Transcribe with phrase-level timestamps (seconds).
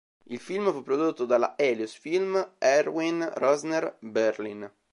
[0.29, 4.67] Il film fu prodotto dalla Helios-Film Erwin Rosner, Berlin.